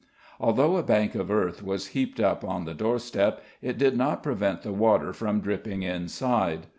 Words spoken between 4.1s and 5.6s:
prevent the water from